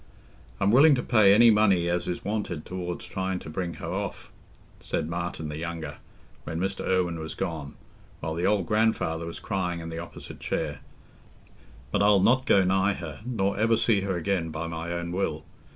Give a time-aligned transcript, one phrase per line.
[0.59, 4.31] "I'm willing to pay any money as is wanted towards trying to bring her off,"
[4.79, 5.97] said Martin the younger
[6.43, 6.83] when Mr.
[6.83, 7.75] Irwine was gone,
[8.19, 10.79] while the old grandfather was crying in the opposite chair,
[11.91, 15.45] "but I'll not go nigh her, nor ever see her again, by my own will.